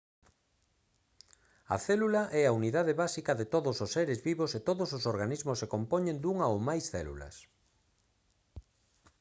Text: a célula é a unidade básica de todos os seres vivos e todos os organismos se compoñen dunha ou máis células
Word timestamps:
a 1.75 1.77
célula 1.87 2.21
é 2.41 2.43
a 2.45 2.55
unidade 2.59 2.93
básica 3.01 3.33
de 3.39 3.45
todos 3.53 3.75
os 3.85 3.93
seres 3.95 4.19
vivos 4.29 4.51
e 4.57 4.65
todos 4.69 4.89
os 4.97 5.03
organismos 5.13 5.59
se 5.61 5.71
compoñen 5.73 6.17
dunha 6.23 6.45
ou 6.53 6.57
máis 6.69 6.83
células 6.93 7.35